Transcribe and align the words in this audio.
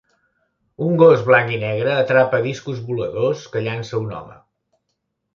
Un 0.85 0.95
gos 1.01 1.19
blanc 1.25 1.51
i 1.55 1.59
negre 1.63 1.91
atrapa 2.03 2.39
discos 2.45 2.79
voladors 2.87 3.43
que 3.57 3.61
llança 3.67 3.99
un 4.07 4.15
home. 4.21 4.39